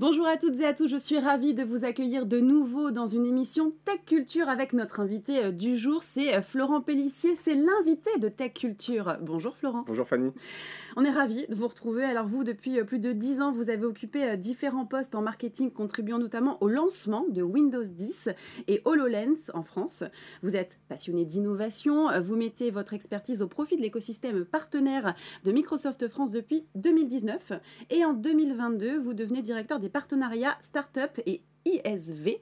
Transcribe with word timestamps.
Bonjour 0.00 0.26
à 0.26 0.38
toutes 0.38 0.58
et 0.60 0.64
à 0.64 0.72
tous, 0.72 0.88
je 0.88 0.96
suis 0.96 1.18
ravie 1.18 1.52
de 1.52 1.62
vous 1.62 1.84
accueillir 1.84 2.24
de 2.24 2.40
nouveau 2.40 2.90
dans 2.90 3.06
une 3.06 3.26
émission 3.26 3.74
Tech 3.84 4.00
Culture 4.06 4.48
avec 4.48 4.72
notre 4.72 5.00
invité 5.00 5.44
euh, 5.44 5.52
du 5.52 5.76
jour, 5.76 6.02
c'est 6.02 6.34
euh, 6.34 6.40
Florent 6.40 6.80
Pellissier, 6.80 7.36
c'est 7.36 7.54
l'invité 7.54 8.08
de 8.18 8.30
Tech 8.30 8.54
Culture. 8.54 9.18
Bonjour 9.20 9.58
Florent. 9.58 9.84
Bonjour 9.86 10.08
Fanny. 10.08 10.32
On 10.96 11.04
est 11.04 11.10
ravis 11.10 11.46
de 11.48 11.54
vous 11.54 11.68
retrouver. 11.68 12.04
Alors 12.04 12.26
vous, 12.26 12.44
depuis 12.44 12.78
euh, 12.78 12.84
plus 12.84 12.98
de 12.98 13.12
10 13.12 13.40
ans, 13.40 13.52
vous 13.52 13.70
avez 13.70 13.84
occupé 13.84 14.36
différents 14.36 14.86
postes 14.86 15.14
en 15.14 15.22
marketing, 15.22 15.70
contribuant 15.70 16.18
notamment 16.18 16.58
au 16.62 16.68
lancement 16.68 17.24
de 17.28 17.42
Windows 17.42 17.82
10 17.82 18.30
et 18.68 18.82
HoloLens 18.84 19.50
en 19.54 19.62
France. 19.62 20.04
Vous 20.42 20.56
êtes 20.56 20.78
passionné 20.88 21.24
d'innovation, 21.24 22.08
vous 22.20 22.36
mettez 22.36 22.70
votre 22.70 22.94
expertise 22.94 23.42
au 23.42 23.46
profit 23.46 23.76
de 23.76 23.82
l'écosystème 23.82 24.44
partenaire 24.44 25.14
de 25.44 25.52
Microsoft 25.52 26.08
France 26.08 26.30
depuis 26.30 26.66
2019 26.74 27.52
et 27.90 28.04
en 28.04 28.12
2022, 28.12 28.98
vous 28.98 29.14
devenez 29.14 29.42
directeur 29.42 29.78
des 29.78 29.88
partenariats 29.88 30.58
Startup 30.62 31.20
et 31.26 31.42
ISV. 31.64 32.40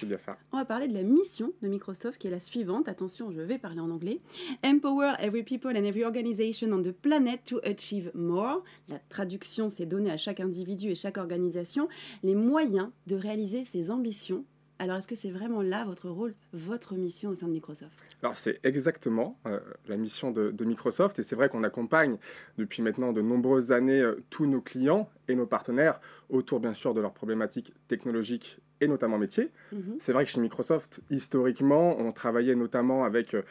C'est 0.00 0.06
bien 0.06 0.18
ça. 0.18 0.36
On 0.52 0.56
va 0.56 0.64
parler 0.64 0.88
de 0.88 0.94
la 0.94 1.02
mission 1.02 1.52
de 1.62 1.68
Microsoft 1.68 2.18
qui 2.18 2.26
est 2.26 2.30
la 2.30 2.40
suivante. 2.40 2.88
Attention, 2.88 3.30
je 3.30 3.40
vais 3.40 3.58
parler 3.58 3.80
en 3.80 3.90
anglais. 3.90 4.20
Empower 4.64 5.14
every 5.18 5.42
people 5.42 5.70
and 5.70 5.84
every 5.84 6.04
organization 6.04 6.72
on 6.72 6.82
the 6.82 6.92
planet 6.92 7.44
to 7.44 7.58
achieve 7.64 8.10
more. 8.14 8.62
La 8.88 8.98
traduction, 9.08 9.70
c'est 9.70 9.86
donner 9.86 10.10
à 10.10 10.16
chaque 10.16 10.40
individu 10.40 10.90
et 10.90 10.94
chaque 10.94 11.18
organisation 11.18 11.88
les 12.22 12.34
moyens 12.34 12.90
de 13.06 13.16
réaliser 13.16 13.64
ses 13.64 13.90
ambitions 13.90 14.44
alors, 14.80 14.96
est-ce 14.96 15.06
que 15.06 15.14
c'est 15.14 15.30
vraiment 15.30 15.62
là 15.62 15.84
votre 15.84 16.08
rôle, 16.08 16.34
votre 16.52 16.94
mission 16.94 17.30
au 17.30 17.34
sein 17.34 17.46
de 17.46 17.52
Microsoft? 17.52 17.92
Alors, 18.22 18.36
c'est 18.36 18.58
exactement 18.64 19.38
euh, 19.46 19.60
la 19.86 19.96
mission 19.96 20.32
de, 20.32 20.64
Microsoft. 20.64 21.18
Et 21.20 21.22
c'est 21.22 21.36
vrai 21.36 21.48
qu'on 21.48 21.62
accompagne 21.62 22.18
depuis 22.58 22.82
maintenant 22.82 23.12
de 23.12 23.22
nombreuses 23.22 23.70
années 23.70 24.00
euh, 24.00 24.22
tous 24.30 24.46
nos 24.46 24.60
clients 24.60 25.08
et 25.28 25.36
nos 25.36 25.46
partenaires 25.46 26.00
autour, 26.28 26.58
bien 26.58 26.74
sûr, 26.74 26.92
de 26.92 27.00
leurs 27.00 27.14
problématiques 27.14 27.72
technologiques 27.86 28.58
et 28.84 28.88
notamment 28.88 29.18
métiers. 29.18 29.50
Mhm. 29.72 29.96
C'est 29.98 30.12
vrai 30.12 30.24
que 30.24 30.30
chez 30.30 30.40
Microsoft, 30.40 31.02
historiquement, 31.10 31.98
on 31.98 32.12
travaillait 32.12 32.54
notamment 32.54 33.04
avec... 33.04 33.34
Euh, 33.34 33.42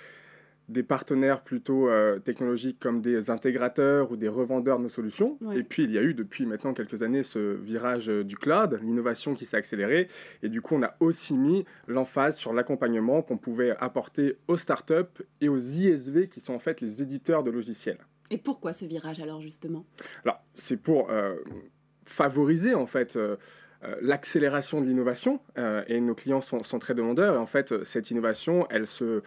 des 0.70 0.84
partenaires 0.84 1.42
plutôt 1.42 1.90
euh, 1.90 2.20
technologiques 2.20 2.80
comme 2.80 3.02
des 3.02 3.30
intégrateurs 3.30 4.12
ou 4.12 4.16
des 4.16 4.28
revendeurs 4.28 4.78
de 4.78 4.84
nos 4.84 4.90
solutions. 4.90 5.38
Et 5.54 5.64
puis, 5.64 5.84
il 5.84 5.92
y 5.92 5.98
a 5.98 6.02
eu 6.02 6.14
depuis 6.14 6.46
maintenant 6.46 6.74
quelques 6.74 7.02
années 7.02 7.24
ce 7.24 7.40
virage 7.40 8.10
euh, 8.10 8.24
du 8.24 8.38
cloud, 8.38 8.80
l'innovation 8.82 9.36
qui 9.36 9.46
s'est 9.46 9.58
accélérée. 9.58 10.08
Et 10.42 10.50
du 10.50 10.62
coup, 10.62 10.76
on 10.76 10.84
a 10.84 10.96
aussi 11.00 11.34
mis 11.34 11.66
l'emphase 11.88 12.38
sur 12.38 12.54
l'accompagnement 12.54 13.22
qu'on 13.22 13.38
pouvait 13.38 13.76
apporter 13.80 14.38
aux 14.48 14.58
startups 14.58 15.24
et 15.42 15.50
aux 15.50 15.58
ISV 15.58 16.28
qui 16.28 16.40
sont 16.40 16.54
en 16.54 16.60
fait 16.60 16.80
les 16.80 17.02
éditeurs 17.02 17.44
de 17.44 17.52
logiciels. 17.52 18.00
Et 18.30 18.38
pourquoi 18.38 18.72
ce 18.74 18.86
virage 18.86 19.20
alors 19.20 19.42
justement? 19.42 19.86
Alors, 20.24 20.42
c'est 20.56 20.78
pour 20.78 21.10
euh, 21.12 21.36
favoriser 22.06 22.74
en 22.74 22.88
fait 22.88 23.18
l'accélération 24.02 24.82
de 24.82 24.86
l'innovation 24.86 25.40
et 25.88 26.00
nos 26.00 26.16
clients 26.16 26.42
sont, 26.42 26.64
sont, 26.64 26.80
très 26.80 26.94
demandeurs 26.94 27.36
et 27.36 27.38
en 27.38 27.46
fait 27.46 27.84
cette 27.84 28.12
innovation 28.12 28.68
elle 28.70 28.88
se 28.88 29.22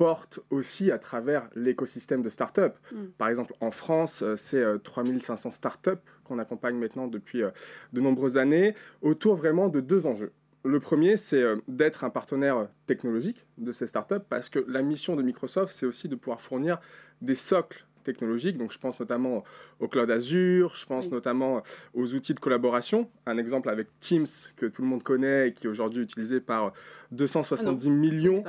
porte 0.00 0.40
aussi 0.48 0.90
à 0.90 0.98
travers 0.98 1.50
l'écosystème 1.54 2.22
de 2.22 2.30
start-up. 2.30 2.74
Mm. 2.90 3.04
Par 3.18 3.28
exemple, 3.28 3.52
en 3.60 3.70
France, 3.70 4.22
euh, 4.22 4.34
c'est 4.34 4.64
3500 4.82 5.50
euh, 5.50 5.52
start-up 5.52 6.00
qu'on 6.24 6.38
accompagne 6.38 6.76
maintenant 6.76 7.06
depuis 7.06 7.42
euh, 7.42 7.50
de 7.92 8.00
nombreuses 8.00 8.38
années 8.38 8.74
autour 9.02 9.36
vraiment 9.36 9.68
de 9.68 9.82
deux 9.82 10.06
enjeux. 10.06 10.32
Le 10.64 10.80
premier, 10.80 11.18
c'est 11.18 11.44
d'être 11.68 12.02
un 12.02 12.08
partenaire 12.08 12.68
technologique 12.86 13.44
de 13.58 13.72
ces 13.72 13.86
startups 13.86 14.24
parce 14.26 14.48
que 14.48 14.64
la 14.68 14.80
mission 14.80 15.16
de 15.16 15.22
Microsoft, 15.22 15.74
c'est 15.74 15.84
aussi 15.84 16.08
de 16.08 16.16
pouvoir 16.16 16.40
fournir 16.40 16.80
des 17.20 17.34
socles 17.34 17.84
technologiques. 18.02 18.56
Donc, 18.56 18.72
je 18.72 18.78
pense 18.78 18.98
notamment 19.00 19.44
au 19.78 19.88
cloud 19.88 20.10
Azure, 20.10 20.74
je 20.74 20.86
pense 20.86 21.10
notamment 21.10 21.62
aux 21.94 22.14
outils 22.14 22.34
de 22.34 22.40
collaboration. 22.40 23.08
Un 23.26 23.38
exemple 23.38 23.68
avec 23.68 23.88
Teams, 24.00 24.26
que 24.56 24.66
tout 24.66 24.82
le 24.82 24.88
monde 24.88 25.02
connaît 25.02 25.48
et 25.48 25.52
qui 25.52 25.66
est 25.66 25.70
aujourd'hui 25.70 26.02
utilisé 26.02 26.40
par 26.40 26.72
270 27.12 27.86
ah 27.86 27.90
millions, 27.90 28.44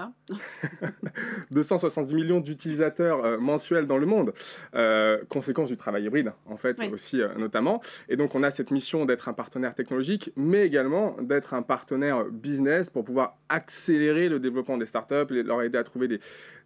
270 1.50 2.14
millions 2.14 2.40
d'utilisateurs 2.40 3.26
euh, 3.26 3.38
mensuels 3.38 3.88
dans 3.88 3.98
le 3.98 4.06
monde, 4.06 4.34
euh, 4.76 5.18
conséquence 5.30 5.68
du 5.68 5.78
travail 5.78 6.06
hybride 6.06 6.34
en 6.46 6.58
fait 6.58 6.78
aussi 6.92 7.22
euh, 7.22 7.30
notamment. 7.38 7.82
Et 8.08 8.16
donc 8.16 8.36
on 8.36 8.44
a 8.44 8.52
cette 8.52 8.72
mission 8.72 9.06
d'être 9.06 9.30
un 9.30 9.34
partenaire 9.34 9.74
technologique, 9.74 10.32
mais 10.36 10.66
également 10.66 11.16
d'être 11.22 11.54
un 11.54 11.64
partenaire 11.64 12.26
business 12.26 12.90
pour 12.90 13.04
pouvoir 13.04 13.38
accélérer 13.50 14.30
le 14.30 14.40
développement 14.40 14.78
des 14.78 14.86
startups, 14.86 15.30
leur 15.30 15.64
aider 15.64 15.78
à 15.78 15.84
trouver 15.84 16.08
des, 16.08 16.20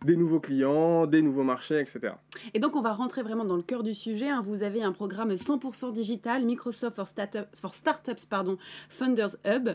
des 0.04 0.18
nouveaux 0.18 0.42
clients, 0.42 1.08
des 1.08 1.22
nouveaux 1.22 1.44
marchés, 1.44 1.80
etc. 1.80 2.14
Et 2.54 2.60
donc 2.60 2.75
on 2.76 2.82
va 2.82 2.94
rentrer 2.94 3.24
vraiment 3.24 3.46
dans 3.46 3.56
le 3.56 3.62
cœur 3.62 3.84
du 3.84 3.94
sujet. 3.94 4.30
Hein. 4.30 4.44
Vous 4.46 4.64
avez 4.64 4.84
un 4.84 4.92
programme 4.92 5.34
100% 5.34 5.94
digital, 5.94 6.46
Microsoft 6.46 6.96
for, 6.96 7.08
for 7.60 7.74
Startups, 7.74 8.26
pardon, 8.30 8.58
Funders 8.90 9.36
Hub. 9.46 9.70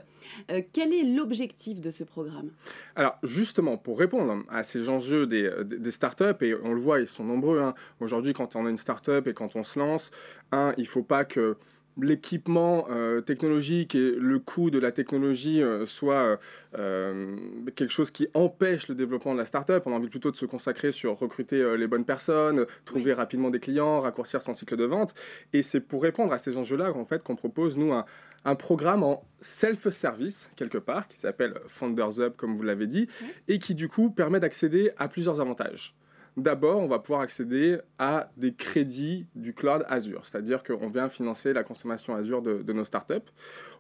quel 0.73 0.93
est 0.93 1.05
l'objectif 1.05 1.81
de 1.81 1.91
ce 1.91 2.05
programme? 2.05 2.51
Alors 2.97 3.17
justement, 3.23 3.77
pour 3.77 3.99
répondre 3.99 4.45
à 4.51 4.63
ces 4.63 4.89
enjeux 4.89 5.27
des, 5.27 5.51
des 5.65 5.91
startups, 5.91 6.43
et 6.43 6.55
on 6.63 6.75
le 6.75 6.81
voit, 6.81 7.01
ils 7.01 7.09
sont 7.09 7.25
nombreux, 7.25 7.61
hein. 7.61 7.75
aujourd'hui 8.01 8.33
quand 8.33 8.57
on 8.57 8.67
a 8.67 8.71
une 8.71 8.79
startup 8.79 9.27
et 9.27 9.35
quand 9.35 9.57
on 9.57 9.65
se 9.65 9.79
lance, 9.79 10.11
il 10.53 10.75
ne 10.79 10.85
faut 10.85 11.03
pas 11.03 11.25
que 11.25 11.57
l'équipement 12.03 12.87
euh, 12.91 13.21
technologique 13.21 13.95
et 13.95 14.13
le 14.13 14.39
coût 14.39 14.71
de 14.71 14.79
la 14.79 14.93
technologie 14.93 15.63
euh, 15.63 15.87
soit 15.87 16.39
euh, 16.79 17.37
quelque 17.77 17.93
chose 17.93 18.11
qui 18.11 18.29
empêche 18.35 18.89
le 18.89 18.95
développement 18.95 19.35
de 19.35 19.39
la 19.39 19.45
startup. 19.45 19.83
On 19.87 19.93
a 19.93 19.97
envie 19.97 20.09
plutôt 20.09 20.31
de 20.31 20.37
se 20.37 20.47
consacrer 20.47 20.93
sur 20.93 21.19
recruter 21.19 21.77
les 21.77 21.87
bonnes 21.87 22.05
personnes, 22.05 22.67
trouver 22.85 23.13
rapidement 23.13 23.51
des 23.51 23.61
clients, 23.61 24.01
raccourcir 24.01 24.43
son 24.43 24.55
cycle 24.55 24.77
de 24.77 24.85
vente. 24.85 25.15
Et 25.53 25.63
c'est 25.63 25.81
pour 25.81 26.03
répondre 26.03 26.33
à 26.33 26.39
ces 26.39 26.57
enjeux-là 26.57 26.93
en 26.93 27.05
fait, 27.05 27.23
qu'on 27.23 27.37
propose, 27.37 27.77
nous, 27.77 27.93
un, 27.93 28.05
un 28.45 28.55
programme 28.55 29.03
en 29.03 29.25
self-service, 29.41 30.51
quelque 30.57 30.79
part, 30.79 31.09
qui 31.09 31.19
s'appelle 31.19 31.55
Founders 31.69 32.21
Hub, 32.21 32.33
comme 32.37 32.57
vous 32.57 32.63
l'avez 32.63 32.87
dit, 32.87 33.09
et 33.49 33.59
qui 33.59 33.75
du 33.75 33.89
coup 33.89 34.11
permet 34.11 34.41
d'accéder 34.41 34.93
à 34.99 35.09
plusieurs 35.09 35.41
avantages. 35.41 35.95
D'abord, 36.37 36.81
on 36.81 36.87
va 36.87 36.99
pouvoir 36.99 37.23
accéder 37.23 37.79
à 37.99 38.31
des 38.37 38.55
crédits 38.55 39.27
du 39.35 39.53
cloud 39.53 39.85
Azure, 39.89 40.25
c'est-à-dire 40.25 40.63
qu'on 40.63 40.89
vient 40.89 41.09
financer 41.09 41.53
la 41.53 41.65
consommation 41.65 42.15
Azure 42.15 42.41
de, 42.41 42.73
nos 42.73 42.85
startups. 42.85 43.15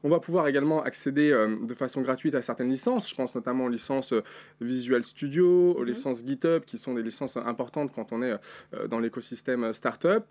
On 0.02 0.08
va 0.08 0.18
pouvoir 0.18 0.48
également 0.48 0.82
accéder 0.82 1.30
euh, 1.30 1.56
de 1.62 1.74
façon 1.74 2.00
gratuite 2.00 2.34
à 2.34 2.42
certaines 2.42 2.70
licences, 2.70 3.08
je 3.08 3.14
pense 3.14 3.34
notamment 3.34 3.66
aux 3.66 3.68
licences 3.68 4.12
euh, 4.12 4.24
Visual 4.60 5.04
Studio, 5.04 5.74
aux 5.76 5.82
mhm. 5.82 5.86
licences 5.86 6.24
GitHub, 6.24 6.64
qui 6.64 6.78
sont 6.78 6.94
des 6.94 7.02
licences 7.02 7.36
importantes 7.36 7.92
quand 7.94 8.12
on 8.12 8.22
est 8.22 8.32
euh, 8.74 8.88
dans 8.88 8.98
l'écosystème 8.98 9.72
startup. 9.72 10.24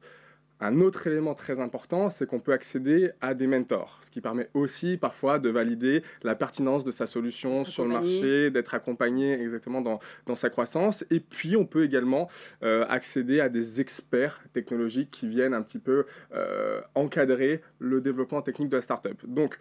Un 0.62 0.82
autre 0.82 1.08
élément 1.08 1.36
très 1.36 1.60
important, 1.60 2.10
c'est 2.10 2.26
qu'on 2.26 2.40
peut 2.40 2.52
accéder 2.52 3.12
à 3.22 3.34
des 3.34 3.48
mentors, 3.48 4.00
ce 4.02 4.12
qui 4.12 4.20
permet 4.20 4.50
aussi 4.54 4.98
parfois 4.98 5.40
de 5.40 5.50
valider 5.50 6.04
la 6.24 6.36
pertinence 6.36 6.84
de 6.84 6.92
sa 6.92 7.08
solution 7.08 7.64
sur 7.64 7.86
le 7.86 7.92
marché, 7.92 8.52
d'être 8.52 8.74
accompagné 8.74 9.40
exactement 9.40 9.82
dans, 9.82 10.00
dans, 10.26 10.36
sa 10.36 10.50
croissance. 10.50 11.06
Et 11.12 11.22
puis, 11.22 11.56
on 11.56 11.66
peut 11.66 11.86
également 11.86 12.28
euh, 12.64 12.86
accéder 12.90 13.40
à 13.40 13.48
des 13.48 13.80
experts 13.80 14.42
technologiques 14.52 15.12
qui 15.12 15.30
viennent 15.30 15.54
un 15.54 15.62
petit 15.62 15.80
peu 15.80 16.06
euh, 16.34 16.82
encadrer 16.94 17.62
le 17.80 18.02
développement 18.02 18.42
technique 18.42 18.70
de 18.70 18.76
la 18.76 18.82
startup. 18.82 19.18
Donc, 19.26 19.58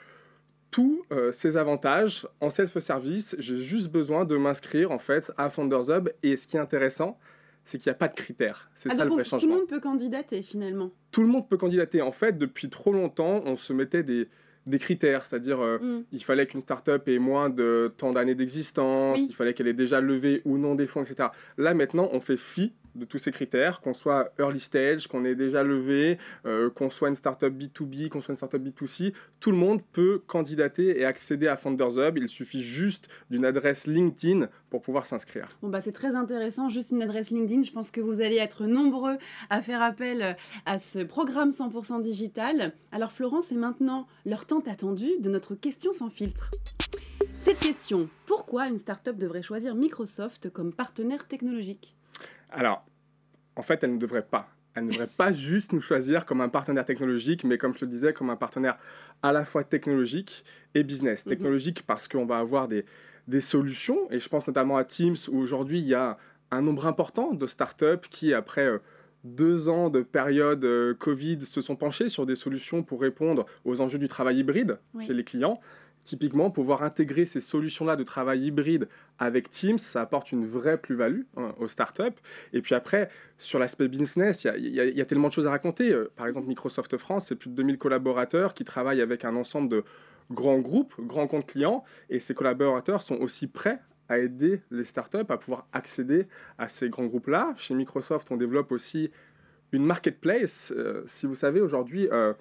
tous 0.70 1.04
euh, 1.12 1.32
ces 1.32 1.56
avantages 1.56 2.26
en 2.41 2.50
self-service, 2.50 3.37
j'ai 3.38 3.56
juste 3.56 3.88
besoin 3.88 4.25
de 4.25 4.37
m'inscrire 4.37 4.91
en 4.91 4.98
fait 4.98 5.32
à 5.37 5.48
Founders 5.48 5.91
Hub. 5.91 6.10
Et 6.22 6.37
ce 6.37 6.47
qui 6.47 6.56
est 6.56 6.60
intéressant, 6.60 7.19
c'est 7.69 7.79
qu'il 7.79 7.91
n'y 7.91 7.95
a 7.95 7.99
pas 7.99 8.09
de 8.09 8.15
critères. 8.15 8.71
C'est 8.75 8.91
ah, 8.91 8.97
ça 8.97 9.05
le 9.05 9.11
vrai 9.11 9.25
changement. 9.25 9.41
Tout 9.41 9.55
le 9.55 9.61
monde 9.61 9.69
peut 9.69 9.81
candidater 9.81 10.43
finalement. 10.43 10.91
Tout 11.12 11.21
le 11.21 11.27
monde 11.27 11.47
peut 11.47 11.59
candidater. 11.59 12.01
En 12.01 12.12
fait, 12.12 12.39
depuis 12.39 12.71
trop 12.71 12.95
longtemps, 12.95 13.43
on 13.45 13.56
se 13.56 13.75
mettait 13.75 14.03
des, 14.03 14.27
des 14.65 14.79
critères, 14.79 15.27
c'est-à-dire 15.27 15.61
euh, 15.61 15.79
mm. 15.79 16.05
il 16.12 16.25
fallait 16.25 16.47
qu'une 16.47 16.62
startup 16.62 17.06
ait 17.06 17.19
moins 17.19 17.51
de 17.51 17.93
tant 17.99 18.15
d'années 18.15 18.34
d'existence, 18.34 19.21
il 19.21 19.34
fallait 19.34 19.53
qu'elle 19.53 19.69
ait 19.69 19.75
déjà 19.75 20.01
levé 20.01 20.41
ou 20.47 20.56
non 20.56 20.77
des 20.77 20.87
fonds, 20.87 21.03
etc. 21.03 21.29
Là 21.59 21.75
maintenant, 21.75 22.09
on 22.12 22.21
fait 22.21 22.39
fi 22.39 22.73
de 22.99 23.05
tous 23.05 23.19
ces 23.19 23.31
critères, 23.31 23.81
qu'on 23.81 23.95
soit 23.95 24.33
early 24.39 24.61
stage, 24.61 25.06
qu'on 25.06 25.25
ait 25.25 25.35
déjà 25.35 25.62
levé, 25.62 26.19
euh, 26.47 26.71
qu'on 26.71 26.91
soit 26.91 27.09
une 27.09 27.17
startup 27.17 27.53
B2B, 27.53 28.09
qu'on 28.09 28.21
soit 28.21 28.33
une 28.33 28.37
startup 28.37 28.62
B2C, 28.62 29.15
tout 29.41 29.50
le 29.50 29.56
monde 29.56 29.81
peut 29.93 30.23
candidater 30.27 31.00
et 31.00 31.05
accéder 31.05 31.49
à 31.49 31.56
Founders 31.56 31.99
Hub. 31.99 32.19
Il 32.19 32.29
suffit 32.29 32.62
juste 32.62 33.09
d'une 33.31 33.45
adresse 33.45 33.87
LinkedIn 33.87 34.49
pour 34.71 34.83
pouvoir 34.83 35.06
s'inscrire. 35.06 35.49
Bon 35.62 35.69
bah 35.69 35.81
c'est 35.81 35.93
très 35.93 36.15
intéressant, 36.15 36.69
juste 36.69 36.91
une 36.91 37.03
adresse 37.03 37.31
LinkedIn. 37.31 37.62
Je 37.62 37.73
pense 37.73 37.91
que 37.91 38.00
vous 38.00 38.21
allez 38.21 38.37
être 38.37 38.67
nombreux 38.67 39.17
à 39.50 39.62
faire 39.62 39.83
appel 39.83 40.37
à 40.67 40.79
ce 40.79 41.00
programme 41.00 41.50
100% 41.50 42.00
digital. 42.03 42.73
Alors 42.93 43.12
Florence, 43.12 43.47
c'est 43.49 43.55
maintenant 43.55 44.06
leur 44.27 44.47
temps 44.47 44.62
attendu 44.67 45.09
de 45.21 45.31
notre 45.31 45.55
question 45.55 45.93
sans 45.93 46.11
filtre. 46.11 46.50
Cette 47.33 47.61
question, 47.61 48.09
pourquoi 48.27 48.67
une 48.67 48.79
startup 48.79 49.17
devrait 49.17 49.43
choisir 49.43 49.75
Microsoft 49.75 50.50
comme 50.50 50.73
partenaire 50.73 51.27
technologique? 51.27 51.98
Alors, 52.50 52.85
en 53.56 53.62
fait, 53.62 53.82
elle 53.82 53.94
ne 53.94 53.99
devrait 53.99 54.23
pas. 54.23 54.49
Elle 54.75 54.85
ne 54.85 54.93
devrait 54.93 55.09
pas 55.09 55.32
juste 55.32 55.73
nous 55.73 55.81
choisir 55.81 56.25
comme 56.25 56.41
un 56.41 56.49
partenaire 56.49 56.85
technologique, 56.85 57.44
mais 57.44 57.59
comme 57.59 57.75
je 57.75 57.85
le 57.85 57.91
disais, 57.91 58.12
comme 58.12 58.31
un 58.31 58.37
partenaire 58.37 58.79
à 59.23 59.32
la 59.32 59.44
fois 59.44 59.65
technologique 59.65 60.44
et 60.75 60.85
business. 60.85 61.26
Mhm. 61.26 61.31
Technologique 61.31 61.82
parce 61.87 62.06
qu'on 62.06 62.26
va 62.26 62.38
avoir 62.38 62.69
des, 62.69 62.85
des 63.26 63.41
solutions, 63.41 64.11
et 64.11 64.20
je 64.20 64.29
pense 64.29 64.47
notamment 64.47 64.76
à 64.76 64.85
Teams, 64.85 65.17
où 65.29 65.38
aujourd'hui 65.38 65.81
il 65.81 65.87
y 65.87 65.94
a 65.94 66.17
un 66.50 66.62
nombre 66.62 66.87
important 66.87 67.35
de 67.35 67.47
startups 67.47 68.09
qui, 68.11 68.32
après 68.32 68.67
euh, 68.67 68.79
deux 69.25 69.69
ans 69.69 69.91
de 69.91 70.00
période 70.00 70.64
Covid 70.99 71.43
se 71.43 71.61
sont 71.61 71.76
penchés 71.76 72.09
sur 72.09 72.25
des 72.25 72.37
solutions 72.37 72.82
pour 72.82 73.00
répondre 73.00 73.47
aux 73.64 73.81
enjeux 73.81 73.99
du 73.99 74.09
travail 74.09 74.38
hybride 74.38 74.79
chez 75.05 75.12
les 75.12 75.25
clients. 75.25 75.61
Typiquement, 76.08 76.50
pouvoir 76.50 76.84
intégrer 76.84 77.26
ces 77.26 77.43
solutions-là 77.43 77.94
de 77.94 78.02
travail 78.02 78.46
hybride 78.46 78.88
avec 79.19 79.50
Teams, 79.50 79.76
ça 79.76 80.00
apporte 80.00 80.32
une 80.32 80.46
vraie 80.46 80.78
plus-value 80.78 81.25
hein, 81.37 81.55
aux 81.58 81.69
startups. 81.69 82.19
Et 82.55 82.62
puis 82.62 82.75
après, 82.75 83.10
sur 83.37 83.58
l'aspect 83.58 83.88
business, 83.88 84.44
il 84.44 84.75
y, 84.75 85.00
a 85.02 85.05
tellement 85.05 85.28
de 85.28 85.34
choses 85.34 85.46
à 85.46 85.50
raconter. 85.50 85.93
Euh, 85.93 86.10
par 86.16 86.26
exemple, 86.26 86.46
Microsoft 86.46 86.96
France, 86.96 87.26
c'est 87.28 87.34
plus 87.34 87.50
de 87.50 87.55
2000 87.56 87.76
collaborateurs 87.76 88.55
qui 88.55 88.64
travaillent 88.64 89.02
avec 89.02 89.26
un 89.26 89.37
ensemble 89.37 89.69
de 89.69 89.84
grands 90.31 90.60
groupes, 90.60 90.94
grands 90.99 91.26
comptes 91.26 91.44
clients, 91.44 91.84
et 92.08 92.20
ces 92.20 92.32
collaborateurs 92.32 93.02
sont 93.02 93.16
aussi 93.16 93.46
prêts 93.46 93.78
à 94.08 94.16
aider 94.16 94.62
les 94.70 94.84
startups 94.84 95.19
à 95.28 95.37
pouvoir 95.37 95.69
accéder 95.75 96.26
à 96.56 96.70
ces 96.70 96.88
grands 96.88 97.04
groupes-là. 97.04 97.52
Chez 97.58 97.75
Microsoft, 97.75 98.28
on 98.31 98.38
développe 98.38 98.72
aussi 98.72 99.11
une 99.72 99.84
marketplace. 99.84 100.72
Euh, 100.75 101.02
si 101.04 101.26
vous 101.26 101.34
savez, 101.34 101.61
aujourd'hui, 101.61 102.08
euh, 102.11 102.32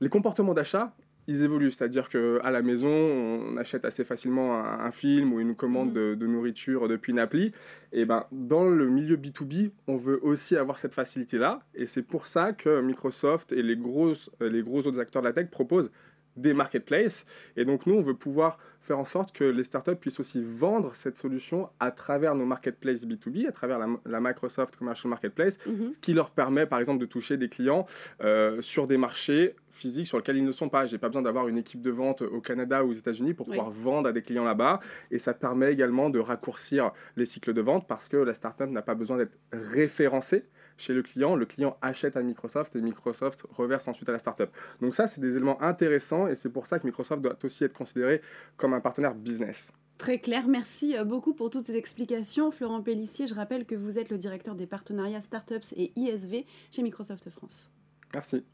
les 0.00 0.08
comportements 0.08 0.54
d'achat 0.54 0.94
ils 1.26 1.42
évoluent, 1.42 1.70
c'est-à-dire 1.70 2.08
qu'à 2.08 2.50
la 2.50 2.62
maison, 2.62 2.88
on 2.88 3.56
achète 3.56 3.84
assez 3.84 4.04
facilement 4.04 4.58
un, 4.58 4.90
film 4.90 5.32
ou 5.32 5.40
une 5.40 5.54
commande 5.54 5.94
mhm. 5.94 6.16
de, 6.16 6.26
nourriture 6.26 6.88
depuis 6.88 7.12
une 7.12 7.18
appli. 7.18 7.52
Et 7.92 8.04
ben, 8.04 8.26
dans 8.32 8.68
le 8.68 8.88
milieu 8.88 9.16
B2B, 9.16 9.70
on 9.86 9.96
veut 9.96 10.20
aussi 10.22 10.56
avoir 10.56 10.78
cette 10.78 10.94
facilité-là. 10.94 11.60
Et 11.74 11.86
c'est 11.86 12.02
pour 12.02 12.26
ça 12.26 12.52
que 12.52 12.80
Microsoft 12.80 13.52
et 13.52 13.62
les, 13.62 13.76
grosses, 13.76 14.30
les 14.40 14.62
gros 14.62 14.86
autres 14.86 15.00
acteurs 15.00 15.22
de 15.22 15.28
la 15.28 15.32
tech 15.32 15.48
proposent 15.50 15.90
des 16.36 16.54
marketplaces. 16.54 17.26
Et 17.56 17.64
donc 17.64 17.86
nous, 17.86 17.94
on 17.94 18.02
veut 18.02 18.14
pouvoir 18.14 18.58
faire 18.84 18.98
en 18.98 19.04
sorte 19.04 19.32
que 19.32 19.44
les 19.44 19.64
startups 19.64 19.96
puissent 19.96 20.20
aussi 20.20 20.42
vendre 20.42 20.94
cette 20.94 21.16
solution 21.16 21.70
à 21.80 21.90
travers 21.90 22.34
nos 22.34 22.44
marketplaces 22.44 23.06
B2B, 23.06 23.48
à 23.48 23.52
travers 23.52 23.78
la, 23.78 24.20
Microsoft 24.20 24.76
Commercial 24.76 25.08
Marketplace, 25.08 25.58
mhm. 25.66 25.92
ce 25.94 25.98
qui 26.00 26.12
leur 26.12 26.30
permet 26.30 26.66
par 26.66 26.78
exemple 26.80 27.00
de 27.00 27.06
toucher 27.06 27.36
des 27.36 27.48
clients 27.48 27.86
euh, 28.22 28.60
sur 28.60 28.86
des 28.86 28.98
marchés 28.98 29.56
physiques 29.72 30.06
sur 30.06 30.18
lesquels 30.18 30.36
ils 30.36 30.44
ne 30.44 30.52
sont 30.52 30.68
pas. 30.68 30.86
J'ai 30.86 30.98
pas 30.98 31.08
besoin 31.08 31.22
d'avoir 31.22 31.48
une 31.48 31.58
équipe 31.58 31.82
de 31.82 31.90
vente 31.90 32.22
au 32.22 32.40
Canada 32.40 32.84
ou 32.84 32.90
aux 32.90 32.94
États-Unis 32.94 33.34
pour 33.34 33.46
pouvoir 33.46 33.70
vendre 33.70 34.08
à 34.08 34.12
des 34.12 34.22
clients 34.22 34.44
là-bas. 34.44 34.80
Et 35.10 35.18
ça 35.18 35.34
permet 35.34 35.72
également 35.72 36.10
de 36.10 36.18
raccourcir 36.18 36.92
les 37.16 37.26
cycles 37.26 37.54
de 37.54 37.60
vente 37.60 37.86
parce 37.88 38.06
que 38.08 38.16
la 38.16 38.34
startup 38.34 38.68
n'a 38.68 38.82
pas 38.82 38.94
besoin 38.94 39.16
d'être 39.16 39.36
référencée 39.52 40.44
chez 40.76 40.92
le 40.92 41.02
client, 41.02 41.36
le 41.36 41.46
client 41.46 41.76
achète 41.82 42.16
à 42.16 42.22
Microsoft 42.22 42.74
et 42.76 42.80
Microsoft 42.80 43.46
reverse 43.50 43.86
ensuite 43.88 44.08
à 44.08 44.12
la 44.12 44.18
startup. 44.18 44.50
Donc 44.80 44.94
ça, 44.94 45.06
c'est 45.06 45.20
des 45.20 45.36
éléments 45.36 45.60
intéressants 45.62 46.26
et 46.26 46.34
c'est 46.34 46.48
pour 46.48 46.66
ça 46.66 46.78
que 46.78 46.86
Microsoft 46.86 47.22
doit 47.22 47.36
aussi 47.42 47.64
être 47.64 47.72
considéré 47.72 48.20
comme 48.56 48.74
un 48.74 48.80
partenaire 48.80 49.14
business. 49.14 49.72
Très 49.98 50.18
clair, 50.18 50.48
merci 50.48 50.96
euh, 50.96 51.04
beaucoup 51.04 51.34
pour 51.34 51.50
toutes 51.50 51.66
ces 51.66 51.76
explications. 51.76 52.50
Florent 52.50 52.82
Pellissier, 52.82 53.26
je 53.26 53.34
rappelle 53.34 53.64
que 53.64 53.76
vous 53.76 53.98
êtes 53.98 54.10
le 54.10 54.18
directeur 54.18 54.56
des 54.56 54.66
partenariats 54.66 55.20
startups 55.20 55.72
et 55.76 55.92
ISV 55.96 56.46
chez 56.72 56.82
Microsoft 56.82 57.30
France. 57.30 57.70
Merci. 58.12 58.44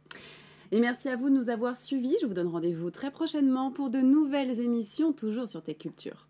Et 0.73 0.81
merci 0.81 1.09
à 1.09 1.17
vous 1.17 1.31
de 1.31 1.35
nous 1.35 1.49
avoir 1.49 1.77
suivis. 1.77 2.17
Je 2.21 2.27
vous 2.27 2.35
donne 2.35 2.47
rendez-vous 2.47 2.91
très 2.91 3.11
prochainement 3.11 3.73
pour 3.73 3.91
de 3.91 3.99
nouvelles 3.99 4.61
émissions, 4.61 5.13
toujours 5.13 5.49
sur 5.49 5.63
Tech 5.63 5.79
Culture. 5.79 6.30